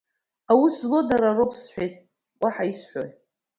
Аус 0.51 0.73
злоу 0.81 1.03
дара 1.09 1.37
роуп,— 1.37 1.51
сҳәоит, 1.61 1.95
уаҳа 2.41 2.63
исҳәои? 2.71 3.09